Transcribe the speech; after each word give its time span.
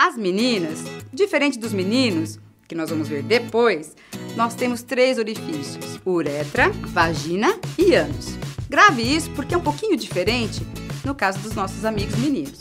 As 0.00 0.16
meninas, 0.16 0.84
diferente 1.12 1.58
dos 1.58 1.72
meninos, 1.72 2.38
que 2.68 2.74
nós 2.76 2.88
vamos 2.88 3.08
ver 3.08 3.20
depois, 3.20 3.96
nós 4.36 4.54
temos 4.54 4.80
três 4.80 5.18
orifícios: 5.18 5.98
uretra, 6.06 6.70
vagina 6.70 7.58
e 7.76 7.96
ânus. 7.96 8.36
Grave 8.70 9.02
isso 9.02 9.28
porque 9.32 9.56
é 9.56 9.58
um 9.58 9.60
pouquinho 9.60 9.96
diferente 9.96 10.64
no 11.04 11.16
caso 11.16 11.40
dos 11.40 11.52
nossos 11.52 11.84
amigos 11.84 12.14
meninos. 12.14 12.56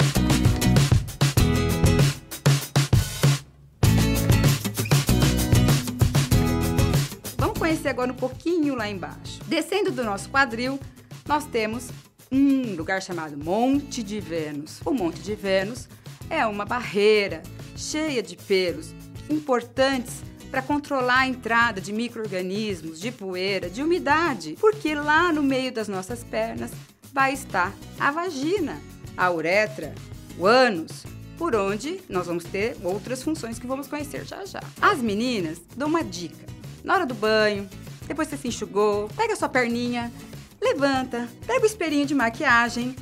Vamos 7.38 7.60
conhecer 7.60 7.90
agora 7.90 8.12
um 8.12 8.16
pouquinho 8.16 8.74
lá 8.74 8.90
embaixo. 8.90 9.40
Descendo 9.46 9.92
do 9.92 10.04
nosso 10.04 10.28
quadril, 10.32 10.80
nós 11.28 11.46
temos 11.46 11.92
um 12.32 12.74
lugar 12.76 13.00
chamado 13.00 13.38
Monte 13.38 14.02
de 14.02 14.20
Vênus. 14.20 14.82
O 14.84 14.92
Monte 14.92 15.20
de 15.22 15.36
Vênus 15.36 15.88
é 16.30 16.46
uma 16.46 16.66
barreira 16.66 17.41
cheia 17.75 18.21
de 18.23 18.36
pelos 18.36 18.94
importantes 19.30 20.22
para 20.50 20.62
controlar 20.62 21.20
a 21.20 21.27
entrada 21.27 21.81
de 21.81 21.91
micro-organismos, 21.91 23.00
de 23.00 23.12
poeira, 23.12 23.70
de 23.70 23.84
umidade, 23.84 24.55
porque 24.59 24.95
lá 24.95 25.31
no 25.31 25.44
meio 25.44 25.72
das 25.72 25.88
nossas 25.88 26.23
pernas 26.23 26.72
vai 27.13 27.34
estar 27.34 27.73
a 28.00 28.12
vagina, 28.12 28.81
a 29.16 29.31
uretra, 29.31 29.94
o 30.38 30.45
ânus, 30.45 31.05
por 31.38 31.55
onde 31.55 32.00
nós 32.09 32.28
vamos 32.28 32.44
ter 32.44 32.78
outras 32.84 33.22
funções 33.22 33.59
que 33.59 33.67
vamos 33.67 33.88
conhecer 33.88 34.25
já 34.25 34.45
já. 34.45 34.62
As 34.81 35.00
meninas 35.00 35.62
dão 35.75 35.88
uma 35.88 36.03
dica. 36.03 36.45
Na 36.84 36.95
hora 36.95 37.05
do 37.05 37.14
banho, 37.14 37.70
depois 38.08 38.28
você 38.28 38.38
se 38.38 38.48
enxugou, 38.48 39.09
pega 39.09 39.36
sua 39.36 39.50
perninha, 39.50 40.12
levanta, 40.62 41.28
pega 41.45 41.64
o 41.64 41.66
espelhinho 41.66 42.05
de 42.05 42.16
maquiagem. 42.16 42.95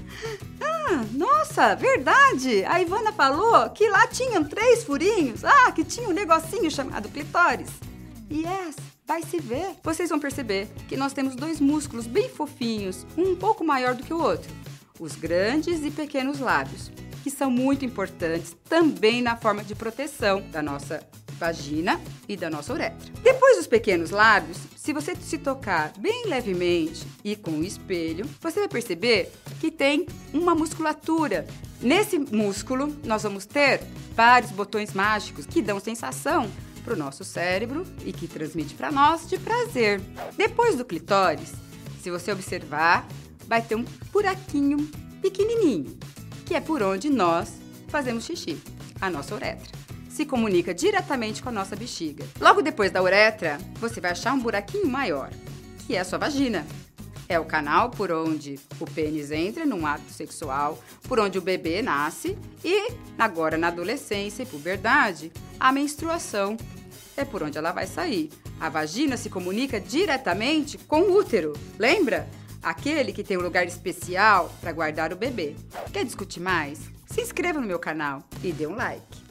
Ah, 0.87 1.03
nossa, 1.13 1.75
verdade! 1.75 2.63
A 2.65 2.79
Ivana 2.79 3.11
falou 3.11 3.67
que 3.71 3.89
lá 3.89 4.05
tinham 4.05 4.43
três 4.43 4.83
furinhos. 4.83 5.43
Ah, 5.43 5.71
que 5.71 5.83
tinha 5.83 6.07
um 6.07 6.13
negocinho 6.13 6.69
chamado 6.69 7.09
clitóris. 7.09 7.71
Yes, 8.31 8.75
vai 9.07 9.23
se 9.23 9.39
ver. 9.39 9.77
Vocês 9.83 10.09
vão 10.09 10.19
perceber 10.19 10.67
que 10.87 10.95
nós 10.95 11.11
temos 11.11 11.35
dois 11.35 11.59
músculos 11.59 12.05
bem 12.05 12.29
fofinhos, 12.29 13.05
um 13.17 13.31
um 13.31 13.35
pouco 13.35 13.63
maior 13.63 13.95
do 13.95 14.03
que 14.03 14.13
o 14.13 14.21
outro. 14.21 14.53
Os 14.99 15.15
grandes 15.15 15.83
e 15.83 15.89
pequenos 15.89 16.39
lábios, 16.39 16.91
que 17.23 17.31
são 17.31 17.49
muito 17.49 17.83
importantes 17.83 18.55
também 18.69 19.23
na 19.23 19.35
forma 19.35 19.63
de 19.63 19.73
proteção 19.73 20.41
da 20.51 20.61
nossa 20.61 21.01
vagina 21.37 22.01
e 22.27 22.35
da 22.35 22.49
nossa 22.49 22.73
uretra. 22.73 23.11
Depois 23.21 23.57
dos 23.57 23.67
pequenos 23.67 24.09
lábios, 24.09 24.57
se 24.75 24.93
você 24.93 25.15
se 25.15 25.37
tocar 25.37 25.93
bem 25.97 26.25
levemente 26.27 27.05
e 27.23 27.35
com 27.35 27.51
o 27.51 27.63
espelho, 27.63 28.29
você 28.39 28.59
vai 28.59 28.69
perceber 28.69 29.31
que 29.59 29.71
tem 29.71 30.05
uma 30.33 30.55
musculatura. 30.55 31.45
Nesse 31.81 32.17
músculo, 32.17 32.95
nós 33.03 33.23
vamos 33.23 33.45
ter 33.45 33.81
vários 34.15 34.51
botões 34.51 34.93
mágicos 34.93 35.45
que 35.45 35.61
dão 35.61 35.79
sensação 35.79 36.49
para 36.83 36.93
o 36.93 36.97
nosso 36.97 37.23
cérebro 37.23 37.85
e 38.05 38.13
que 38.13 38.27
transmite 38.27 38.75
para 38.75 38.91
nós 38.91 39.27
de 39.27 39.37
prazer. 39.39 39.99
Depois 40.37 40.75
do 40.75 40.85
clitóris, 40.85 41.53
se 42.01 42.11
você 42.11 42.31
observar, 42.31 43.07
vai 43.47 43.61
ter 43.61 43.75
um 43.75 43.85
buraquinho 44.11 44.89
pequenininho, 45.21 45.97
que 46.45 46.53
é 46.53 46.61
por 46.61 46.83
onde 46.83 47.09
nós 47.09 47.53
fazemos 47.87 48.25
xixi, 48.25 48.57
a 49.01 49.09
nossa 49.09 49.33
uretra 49.33 49.84
se 50.15 50.25
comunica 50.25 50.73
diretamente 50.73 51.43
com 51.43 51.49
a 51.49 51.51
nossa 51.51 51.75
bexiga. 51.75 52.25
Logo 52.39 52.61
depois 52.61 52.89
da 52.89 53.03
uretra, 53.03 53.57
você 53.81 53.99
vai 53.99 54.11
achar 54.11 54.33
um 54.33 54.39
buraquinho 54.39 54.87
maior, 54.87 55.29
que 55.85 55.93
é 55.93 55.99
a 55.99 56.05
sua 56.05 56.17
vagina. 56.17 56.65
É 57.27 57.37
o 57.37 57.43
canal 57.43 57.89
por 57.89 58.09
onde 58.13 58.57
o 58.79 58.85
pênis 58.85 59.29
entra 59.29 59.65
num 59.65 59.85
ato 59.85 60.09
sexual, 60.09 60.81
por 61.03 61.19
onde 61.19 61.37
o 61.37 61.41
bebê 61.41 61.81
nasce 61.81 62.37
e, 62.63 62.93
agora 63.19 63.57
na 63.57 63.67
adolescência 63.67 64.43
e 64.43 64.45
puberdade, 64.45 65.33
a 65.59 65.69
menstruação 65.73 66.55
é 67.17 67.25
por 67.25 67.43
onde 67.43 67.57
ela 67.57 67.73
vai 67.73 67.85
sair. 67.85 68.29
A 68.57 68.69
vagina 68.69 69.17
se 69.17 69.29
comunica 69.29 69.81
diretamente 69.81 70.77
com 70.77 71.01
o 71.01 71.17
útero, 71.17 71.51
lembra? 71.77 72.25
Aquele 72.63 73.11
que 73.11 73.23
tem 73.23 73.37
um 73.37 73.41
lugar 73.41 73.67
especial 73.67 74.49
para 74.61 74.71
guardar 74.71 75.11
o 75.11 75.17
bebê. 75.17 75.57
Quer 75.91 76.05
discutir 76.05 76.39
mais? 76.39 76.79
Se 77.05 77.19
inscreva 77.19 77.59
no 77.59 77.67
meu 77.67 77.79
canal 77.79 78.23
e 78.41 78.53
dê 78.53 78.65
um 78.65 78.75
like. 78.75 79.23